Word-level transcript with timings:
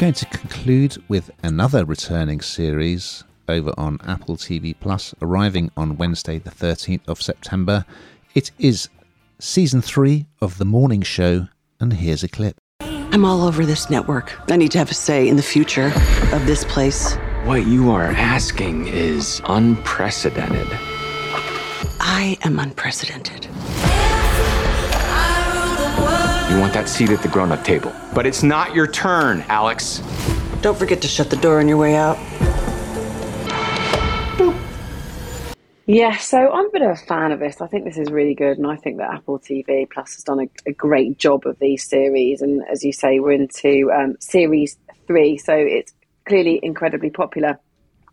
going 0.00 0.12
to 0.14 0.24
conclude 0.24 0.96
with 1.08 1.30
another 1.42 1.84
returning 1.84 2.40
series 2.40 3.22
over 3.46 3.70
on 3.76 3.98
Apple 4.06 4.34
TV 4.34 4.74
Plus, 4.80 5.14
arriving 5.20 5.70
on 5.76 5.98
Wednesday, 5.98 6.38
the 6.38 6.50
13th 6.50 7.06
of 7.06 7.20
September. 7.20 7.84
It 8.34 8.50
is 8.58 8.88
season 9.40 9.82
three 9.82 10.24
of 10.40 10.56
The 10.56 10.64
Morning 10.64 11.02
Show, 11.02 11.48
and 11.78 11.92
here's 11.92 12.22
a 12.22 12.28
clip. 12.28 12.56
I'm 12.80 13.26
all 13.26 13.42
over 13.42 13.66
this 13.66 13.90
network. 13.90 14.32
I 14.50 14.56
need 14.56 14.70
to 14.70 14.78
have 14.78 14.90
a 14.90 14.94
say 14.94 15.28
in 15.28 15.36
the 15.36 15.42
future 15.42 15.92
of 16.32 16.46
this 16.46 16.64
place. 16.64 17.16
What 17.44 17.66
you 17.66 17.90
are 17.90 18.06
asking 18.06 18.86
is 18.86 19.42
unprecedented. 19.44 20.68
I 22.00 22.38
am 22.42 22.58
unprecedented. 22.58 23.49
Want 26.60 26.74
that 26.74 26.88
seat 26.88 27.10
at 27.10 27.22
the 27.22 27.28
grown 27.28 27.50
up 27.50 27.64
table. 27.64 27.92
But 28.14 28.26
it's 28.26 28.42
not 28.42 28.74
your 28.74 28.86
turn, 28.86 29.42
Alex. 29.48 30.02
Don't 30.60 30.78
forget 30.78 31.00
to 31.02 31.08
shut 31.08 31.30
the 31.30 31.36
door 31.36 31.58
on 31.58 31.68
your 31.68 31.78
way 31.78 31.96
out. 31.96 32.18
Yeah, 35.86 36.16
so 36.18 36.38
I'm 36.38 36.66
a 36.66 36.70
bit 36.70 36.82
of 36.82 36.90
a 36.90 36.96
fan 36.96 37.32
of 37.32 37.40
this. 37.40 37.60
I 37.60 37.66
think 37.66 37.84
this 37.84 37.98
is 37.98 38.12
really 38.12 38.34
good, 38.34 38.58
and 38.58 38.66
I 38.68 38.76
think 38.76 38.98
that 38.98 39.12
Apple 39.12 39.40
TV 39.40 39.90
Plus 39.90 40.14
has 40.14 40.22
done 40.22 40.38
a, 40.38 40.48
a 40.64 40.72
great 40.72 41.18
job 41.18 41.46
of 41.46 41.58
these 41.58 41.82
series. 41.82 42.42
And 42.42 42.62
as 42.70 42.84
you 42.84 42.92
say, 42.92 43.18
we're 43.18 43.32
into 43.32 43.90
um, 43.90 44.14
series 44.20 44.76
three, 45.08 45.36
so 45.36 45.52
it's 45.52 45.92
clearly 46.26 46.60
incredibly 46.62 47.10
popular. 47.10 47.58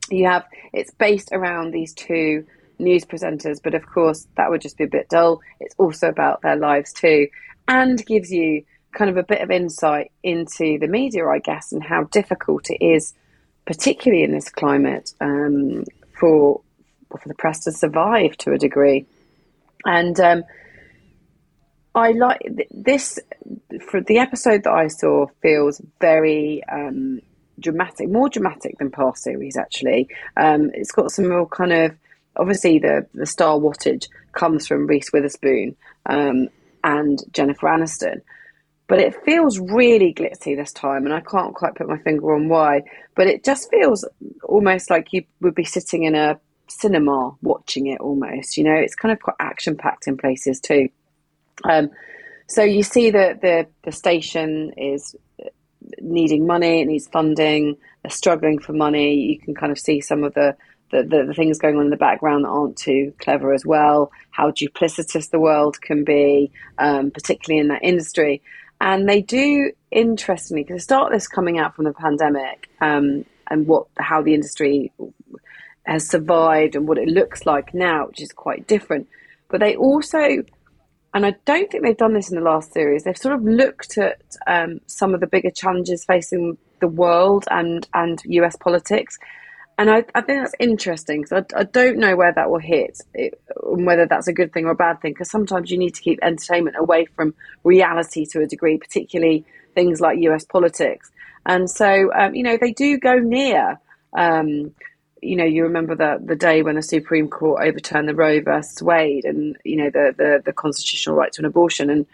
You 0.09 0.25
have 0.25 0.45
it's 0.73 0.91
based 0.91 1.29
around 1.31 1.69
these 1.69 1.93
two 1.93 2.47
news 2.79 3.05
presenters, 3.05 3.59
but 3.63 3.73
of 3.73 3.85
course 3.85 4.27
that 4.35 4.49
would 4.49 4.61
just 4.61 4.77
be 4.77 4.83
a 4.83 4.87
bit 4.87 5.09
dull. 5.09 5.41
It's 5.59 5.75
also 5.77 6.07
about 6.07 6.41
their 6.41 6.55
lives 6.55 6.93
too 6.93 7.27
and 7.67 8.03
gives 8.05 8.31
you 8.31 8.63
kind 8.93 9.09
of 9.09 9.17
a 9.17 9.23
bit 9.23 9.41
of 9.41 9.51
insight 9.51 10.11
into 10.23 10.77
the 10.79 10.87
media, 10.87 11.27
I 11.27 11.39
guess, 11.39 11.71
and 11.71 11.83
how 11.83 12.05
difficult 12.05 12.69
it 12.69 12.83
is, 12.83 13.13
particularly 13.65 14.23
in 14.23 14.31
this 14.31 14.49
climate, 14.49 15.13
um, 15.21 15.83
for 16.19 16.61
for 17.09 17.27
the 17.27 17.35
press 17.35 17.63
to 17.63 17.71
survive 17.71 18.35
to 18.37 18.51
a 18.51 18.57
degree. 18.57 19.05
And 19.85 20.19
um, 20.19 20.43
I 21.95 22.11
like 22.11 22.41
this 22.71 23.19
for 23.89 24.01
the 24.01 24.19
episode 24.19 24.63
that 24.63 24.73
I 24.73 24.87
saw 24.87 25.27
feels 25.41 25.81
very 26.01 26.63
um, 26.65 27.21
dramatic, 27.59 28.09
more 28.09 28.29
dramatic 28.29 28.77
than 28.77 28.91
past 28.91 29.23
series. 29.23 29.57
Actually, 29.57 30.09
um, 30.35 30.71
it's 30.73 30.91
got 30.91 31.11
some 31.11 31.25
real 31.25 31.45
kind 31.45 31.73
of 31.73 31.95
obviously 32.37 32.79
the 32.79 33.07
the 33.13 33.25
star 33.25 33.57
wattage 33.57 34.07
comes 34.33 34.67
from 34.67 34.87
Reese 34.87 35.11
Witherspoon, 35.11 35.75
um, 36.05 36.49
and 36.83 37.19
Jennifer 37.31 37.67
Aniston. 37.67 38.21
But 38.87 38.99
it 38.99 39.21
feels 39.25 39.59
really 39.59 40.13
glitzy 40.13 40.55
this 40.55 40.71
time, 40.71 41.05
and 41.05 41.13
I 41.13 41.19
can't 41.19 41.53
quite 41.53 41.75
put 41.75 41.89
my 41.89 41.97
finger 41.97 42.33
on 42.33 42.47
why. 42.47 42.83
But 43.15 43.27
it 43.27 43.43
just 43.43 43.69
feels 43.69 44.05
almost 44.43 44.89
like 44.89 45.11
you 45.11 45.23
would 45.41 45.55
be 45.55 45.65
sitting 45.65 46.03
in 46.03 46.15
a 46.15 46.39
cinema 46.69 47.35
watching 47.41 47.87
it 47.87 47.99
almost. 47.99 48.55
You 48.55 48.63
know, 48.63 48.75
it's 48.75 48.95
kind 48.95 49.11
of 49.11 49.19
quite 49.19 49.35
action 49.39 49.75
packed 49.75 50.07
in 50.07 50.17
places 50.17 50.61
too. 50.61 50.89
Um, 51.63 51.89
so 52.47 52.63
you 52.63 52.83
see 52.83 53.11
that 53.11 53.41
the 53.41 53.67
the 53.83 53.91
station 53.91 54.71
is 54.77 55.15
needing 55.99 56.45
money, 56.45 56.81
it 56.81 56.85
needs 56.85 57.07
funding, 57.07 57.77
they're 58.03 58.09
struggling 58.09 58.59
for 58.59 58.73
money. 58.73 59.15
You 59.15 59.39
can 59.39 59.55
kind 59.55 59.71
of 59.71 59.79
see 59.79 60.01
some 60.01 60.23
of 60.23 60.33
the 60.33 60.55
the, 60.91 61.03
the, 61.03 61.25
the, 61.27 61.33
things 61.33 61.59
going 61.59 61.75
on 61.77 61.85
in 61.85 61.89
the 61.89 61.97
background 61.97 62.45
that 62.45 62.49
aren't 62.49 62.77
too 62.77 63.13
clever 63.19 63.53
as 63.53 63.65
well, 63.65 64.11
how 64.31 64.51
duplicitous 64.51 65.29
the 65.29 65.39
world 65.39 65.81
can 65.81 66.03
be, 66.03 66.51
um, 66.77 67.11
particularly 67.11 67.59
in 67.59 67.67
that 67.67 67.83
industry. 67.83 68.41
And 68.79 69.07
they 69.09 69.21
do, 69.21 69.71
interestingly, 69.91 70.63
because 70.63 70.83
start 70.83 71.11
this 71.11 71.27
coming 71.27 71.57
out 71.57 71.75
from 71.75 71.85
the 71.85 71.93
pandemic 71.93 72.69
um, 72.79 73.25
and 73.49 73.67
what 73.67 73.87
how 73.97 74.21
the 74.21 74.33
industry 74.33 74.91
has 75.85 76.07
survived 76.07 76.75
and 76.75 76.87
what 76.87 76.97
it 76.97 77.07
looks 77.07 77.45
like 77.45 77.73
now, 77.73 78.07
which 78.07 78.21
is 78.21 78.31
quite 78.31 78.67
different. 78.67 79.07
But 79.49 79.61
they 79.61 79.75
also, 79.75 80.43
and 81.13 81.25
I 81.25 81.35
don't 81.45 81.71
think 81.71 81.83
they've 81.83 81.97
done 81.97 82.13
this 82.13 82.29
in 82.29 82.35
the 82.35 82.43
last 82.43 82.73
series, 82.73 83.03
they've 83.03 83.17
sort 83.17 83.35
of 83.35 83.43
looked 83.43 83.97
at 83.97 84.21
um, 84.45 84.79
some 84.85 85.13
of 85.13 85.21
the 85.21 85.27
bigger 85.27 85.49
challenges 85.49 86.05
facing 86.05 86.57
the 86.79 86.87
world 86.87 87.45
and, 87.49 87.87
and 87.93 88.21
US 88.25 88.55
politics 88.57 89.17
and 89.77 89.91
I, 89.91 90.03
I 90.15 90.21
think 90.21 90.41
that's 90.41 90.55
interesting 90.59 91.21
because 91.21 91.45
I, 91.53 91.59
I 91.59 91.63
don't 91.63 91.97
know 91.97 92.15
where 92.15 92.33
that 92.33 92.49
will 92.49 92.59
hit, 92.59 92.99
it, 93.13 93.39
whether 93.61 94.07
that's 94.07 94.27
a 94.27 94.33
good 94.33 94.51
thing 94.51 94.65
or 94.65 94.71
a 94.71 94.75
bad 94.75 95.01
thing. 95.01 95.13
Because 95.13 95.29
sometimes 95.29 95.69
you 95.69 95.77
need 95.77 95.93
to 95.95 96.01
keep 96.01 96.19
entertainment 96.23 96.75
away 96.79 97.05
from 97.05 97.35
reality 97.63 98.25
to 98.27 98.41
a 98.41 98.47
degree, 98.47 98.77
particularly 98.77 99.45
things 99.75 100.01
like 100.01 100.19
US 100.21 100.45
politics. 100.45 101.11
And 101.45 101.69
so, 101.69 102.11
um, 102.13 102.33
you 102.33 102.43
know, 102.43 102.57
they 102.59 102.71
do 102.71 102.97
go 102.97 103.19
near. 103.19 103.79
Um, 104.17 104.73
you 105.21 105.35
know, 105.35 105.45
you 105.45 105.63
remember 105.63 105.95
the 105.95 106.19
the 106.23 106.35
day 106.35 106.61
when 106.61 106.75
the 106.75 106.81
Supreme 106.81 107.27
Court 107.27 107.67
overturned 107.67 108.07
the 108.07 108.15
Roe 108.15 108.41
versus 108.41 108.81
Wade, 108.81 109.25
and 109.25 109.57
you 109.63 109.75
know 109.75 109.89
the 109.89 110.13
the, 110.15 110.41
the 110.45 110.53
constitutional 110.53 111.15
right 111.15 111.31
to 111.33 111.41
an 111.41 111.45
abortion, 111.45 111.89
and 111.89 112.05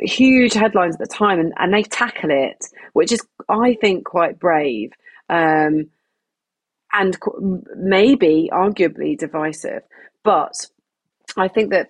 huge 0.00 0.54
headlines 0.54 0.94
at 0.94 1.00
the 1.00 1.12
time, 1.12 1.40
and, 1.40 1.52
and 1.56 1.72
they 1.72 1.82
tackle 1.82 2.30
it, 2.30 2.64
which 2.92 3.12
is 3.12 3.20
I 3.48 3.74
think 3.74 4.04
quite 4.04 4.38
brave. 4.38 4.92
Um, 5.28 5.88
and 6.92 7.16
maybe 7.76 8.50
arguably 8.52 9.18
divisive. 9.18 9.82
But 10.24 10.54
I 11.36 11.48
think 11.48 11.70
that 11.70 11.88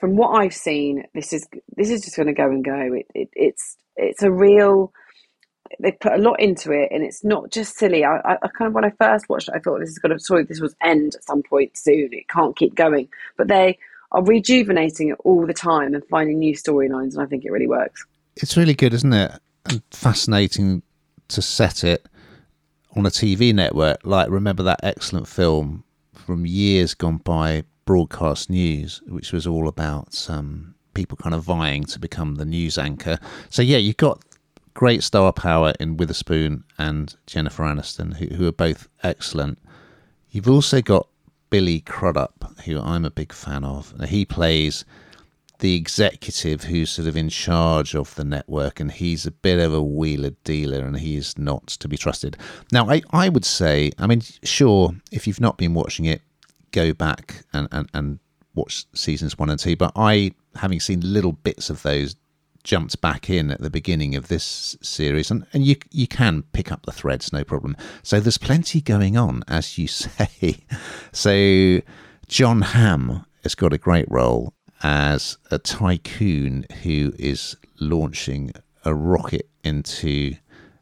from 0.00 0.16
what 0.16 0.30
I've 0.30 0.54
seen, 0.54 1.04
this 1.14 1.32
is 1.32 1.46
this 1.76 1.90
is 1.90 2.02
just 2.02 2.16
going 2.16 2.26
to 2.26 2.32
go 2.32 2.46
and 2.46 2.64
go. 2.64 2.94
It, 2.94 3.06
it, 3.14 3.28
it's 3.34 3.76
it's 3.96 4.22
a 4.22 4.30
real. 4.30 4.92
They 5.80 5.92
put 5.92 6.12
a 6.12 6.18
lot 6.18 6.38
into 6.40 6.70
it, 6.70 6.90
and 6.90 7.02
it's 7.02 7.24
not 7.24 7.50
just 7.50 7.78
silly. 7.78 8.04
I, 8.04 8.18
I, 8.18 8.48
kind 8.48 8.68
of 8.68 8.74
when 8.74 8.84
I 8.84 8.90
first 8.90 9.28
watched 9.28 9.48
it, 9.48 9.54
I 9.54 9.58
thought 9.58 9.80
this 9.80 9.88
is 9.88 9.98
going 9.98 10.12
to 10.12 10.22
sorry 10.22 10.44
this 10.44 10.60
was 10.60 10.74
end 10.82 11.14
at 11.14 11.24
some 11.24 11.42
point 11.42 11.76
soon. 11.78 12.10
It 12.12 12.28
can't 12.28 12.56
keep 12.56 12.74
going, 12.74 13.08
but 13.38 13.48
they 13.48 13.78
are 14.12 14.22
rejuvenating 14.22 15.08
it 15.08 15.16
all 15.24 15.46
the 15.46 15.54
time 15.54 15.94
and 15.94 16.04
finding 16.10 16.38
new 16.38 16.54
storylines, 16.54 17.14
and 17.14 17.22
I 17.22 17.26
think 17.26 17.44
it 17.44 17.52
really 17.52 17.66
works. 17.66 18.04
It's 18.36 18.56
really 18.56 18.74
good, 18.74 18.92
isn't 18.92 19.12
it? 19.12 19.32
And 19.66 19.82
fascinating 19.90 20.82
to 21.28 21.40
set 21.40 21.84
it 21.84 22.06
on 22.94 23.06
a 23.06 23.10
TV 23.10 23.54
network. 23.54 23.98
Like, 24.04 24.30
remember 24.30 24.62
that 24.64 24.80
excellent 24.82 25.28
film 25.28 25.84
from 26.14 26.46
years 26.46 26.94
gone 26.94 27.18
by, 27.18 27.64
Broadcast 27.84 28.48
News, 28.48 29.02
which 29.08 29.32
was 29.32 29.46
all 29.46 29.66
about 29.66 30.26
um, 30.30 30.74
people 30.94 31.16
kind 31.16 31.34
of 31.34 31.42
vying 31.42 31.84
to 31.84 31.98
become 31.98 32.36
the 32.36 32.44
news 32.44 32.78
anchor. 32.78 33.18
So, 33.50 33.60
yeah, 33.60 33.78
you've 33.78 33.96
got 33.96 34.22
great 34.74 35.02
star 35.02 35.32
power 35.32 35.72
in 35.80 35.96
Witherspoon 35.96 36.64
and 36.78 37.14
Jennifer 37.26 37.64
Aniston, 37.64 38.14
who, 38.16 38.26
who 38.34 38.46
are 38.46 38.52
both 38.52 38.88
excellent. 39.02 39.58
You've 40.30 40.48
also 40.48 40.80
got 40.80 41.08
Billy 41.50 41.80
Crudup, 41.80 42.52
who 42.64 42.80
I'm 42.80 43.04
a 43.04 43.10
big 43.10 43.32
fan 43.32 43.64
of. 43.64 43.92
He 44.08 44.24
plays 44.24 44.84
the 45.62 45.76
executive 45.76 46.64
who's 46.64 46.90
sort 46.90 47.06
of 47.06 47.16
in 47.16 47.28
charge 47.28 47.94
of 47.94 48.12
the 48.16 48.24
network, 48.24 48.80
and 48.80 48.90
he's 48.90 49.26
a 49.26 49.30
bit 49.30 49.60
of 49.60 49.72
a 49.72 49.80
wheeler 49.80 50.32
dealer, 50.42 50.80
and 50.80 50.98
he's 50.98 51.38
not 51.38 51.68
to 51.68 51.86
be 51.86 51.96
trusted. 51.96 52.36
Now, 52.72 52.90
I, 52.90 53.00
I 53.10 53.28
would 53.28 53.44
say, 53.44 53.92
I 53.96 54.08
mean, 54.08 54.22
sure, 54.42 54.92
if 55.12 55.28
you've 55.28 55.40
not 55.40 55.58
been 55.58 55.72
watching 55.72 56.04
it, 56.04 56.20
go 56.72 56.92
back 56.92 57.44
and, 57.52 57.68
and, 57.70 57.88
and 57.94 58.18
watch 58.56 58.86
seasons 58.92 59.38
one 59.38 59.50
and 59.50 59.58
two. 59.58 59.76
But 59.76 59.92
I, 59.94 60.32
having 60.56 60.80
seen 60.80 61.00
little 61.00 61.32
bits 61.32 61.70
of 61.70 61.82
those, 61.82 62.16
jumped 62.64 63.00
back 63.00 63.30
in 63.30 63.52
at 63.52 63.60
the 63.60 63.70
beginning 63.70 64.16
of 64.16 64.26
this 64.26 64.76
series, 64.82 65.30
and, 65.30 65.46
and 65.52 65.64
you 65.64 65.76
you 65.92 66.08
can 66.08 66.42
pick 66.52 66.72
up 66.72 66.86
the 66.86 66.92
threads, 66.92 67.32
no 67.32 67.44
problem. 67.44 67.76
So 68.02 68.18
there's 68.18 68.36
plenty 68.36 68.80
going 68.80 69.16
on, 69.16 69.44
as 69.46 69.78
you 69.78 69.86
say. 69.86 70.58
So 71.12 71.80
Jon 72.26 72.62
Hamm 72.62 73.26
has 73.44 73.54
got 73.54 73.72
a 73.72 73.78
great 73.78 74.10
role 74.10 74.54
as 74.82 75.38
a 75.50 75.58
tycoon 75.58 76.66
who 76.82 77.12
is 77.18 77.56
launching 77.80 78.52
a 78.84 78.94
rocket 78.94 79.48
into 79.64 80.34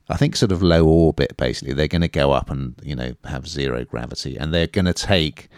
I 0.08 0.16
think 0.16 0.34
sort 0.34 0.50
of 0.50 0.60
low 0.60 0.86
orbit 0.86 1.36
basically. 1.36 1.72
They're 1.72 1.86
going 1.86 2.00
to 2.02 2.08
go 2.08 2.32
up 2.32 2.50
and, 2.50 2.74
you 2.82 2.96
know, 2.96 3.14
have 3.24 3.46
zero 3.46 3.84
gravity 3.84 4.36
and 4.36 4.52
they're 4.52 4.66
going 4.66 4.86
to 4.86 4.92
take 4.92 5.48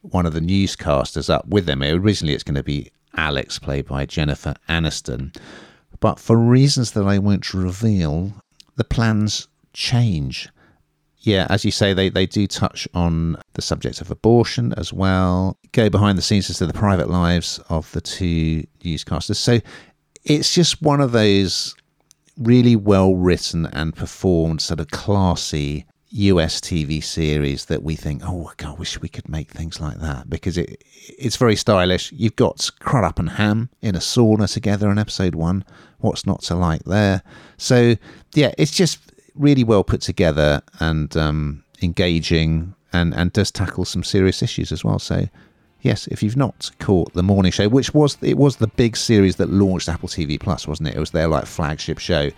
one 0.00 0.24
of 0.24 0.32
the 0.32 0.40
newscasters 0.40 1.28
up 1.28 1.46
with 1.46 1.66
them. 1.66 1.82
Originally 1.82 2.32
it's 2.34 2.42
going 2.42 2.54
to 2.54 2.62
be 2.62 2.90
Alex 3.16 3.58
played 3.58 3.86
by 3.86 4.06
Jennifer 4.06 4.54
Aniston. 4.68 5.36
But 6.00 6.18
for 6.18 6.36
reasons 6.36 6.92
that 6.92 7.04
I 7.04 7.18
won't 7.18 7.52
reveal, 7.52 8.32
the 8.76 8.84
plans 8.84 9.46
change 9.74 10.48
yeah, 11.22 11.46
as 11.48 11.64
you 11.64 11.70
say, 11.70 11.92
they, 11.94 12.08
they 12.08 12.26
do 12.26 12.46
touch 12.46 12.88
on 12.94 13.36
the 13.54 13.62
subject 13.62 14.00
of 14.00 14.10
abortion 14.10 14.74
as 14.76 14.92
well, 14.92 15.56
go 15.70 15.88
behind 15.88 16.18
the 16.18 16.22
scenes 16.22 16.50
as 16.50 16.58
to 16.58 16.66
the 16.66 16.72
private 16.72 17.08
lives 17.08 17.60
of 17.68 17.90
the 17.92 18.00
two 18.00 18.66
newscasters. 18.82 19.36
So 19.36 19.60
it's 20.24 20.52
just 20.52 20.82
one 20.82 21.00
of 21.00 21.12
those 21.12 21.76
really 22.36 22.74
well 22.74 23.14
written 23.14 23.66
and 23.66 23.94
performed, 23.94 24.60
sort 24.60 24.80
of 24.80 24.90
classy 24.90 25.86
US 26.10 26.60
TV 26.60 27.02
series 27.02 27.66
that 27.66 27.84
we 27.84 27.94
think, 27.94 28.22
oh 28.24 28.52
God, 28.56 28.74
I 28.74 28.78
wish 28.78 29.00
we 29.00 29.08
could 29.08 29.28
make 29.28 29.50
things 29.50 29.80
like 29.80 29.98
that 30.00 30.28
because 30.28 30.58
it 30.58 30.82
it's 31.18 31.36
very 31.36 31.56
stylish. 31.56 32.12
You've 32.12 32.36
got 32.36 32.68
Crudup 32.80 33.18
and 33.18 33.30
Hamm 33.30 33.70
in 33.80 33.94
a 33.94 34.00
sauna 34.00 34.52
together 34.52 34.90
in 34.90 34.98
episode 34.98 35.34
one. 35.34 35.64
What's 35.98 36.26
not 36.26 36.42
to 36.42 36.54
like 36.54 36.84
there? 36.84 37.22
So 37.56 37.96
yeah, 38.34 38.52
it's 38.58 38.72
just 38.72 39.11
really 39.34 39.64
well 39.64 39.84
put 39.84 40.00
together 40.00 40.62
and 40.80 41.16
um, 41.16 41.64
engaging, 41.82 42.74
and 42.92 43.14
and 43.14 43.32
does 43.32 43.50
tackle 43.50 43.84
some 43.84 44.02
serious 44.02 44.42
issues 44.42 44.72
as 44.72 44.84
well. 44.84 44.98
So 44.98 45.28
yes, 45.82 46.06
if 46.08 46.22
you've 46.22 46.36
not 46.36 46.70
caught 46.78 47.12
the 47.12 47.22
morning 47.22 47.52
show, 47.52 47.68
which 47.68 47.92
was 47.94 48.16
it 48.22 48.38
was 48.38 48.56
the 48.56 48.68
big 48.68 48.96
series 48.96 49.36
that 49.36 49.50
launched 49.50 49.88
Apple 49.88 50.08
TV 50.08 50.40
Plus, 50.40 50.66
wasn't 50.66 50.88
it? 50.88 50.96
It 50.96 51.00
was 51.00 51.10
their 51.10 51.28
like 51.28 51.46
flagship 51.46 51.98
show, 51.98 52.30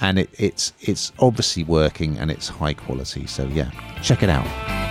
and 0.00 0.18
it, 0.18 0.30
it's 0.38 0.72
it's 0.80 1.12
obviously 1.18 1.64
working 1.64 2.18
and 2.18 2.30
it's 2.30 2.48
high 2.48 2.74
quality. 2.74 3.26
So 3.26 3.44
yeah, 3.46 3.70
check 4.02 4.22
it 4.22 4.30
out. 4.30 4.81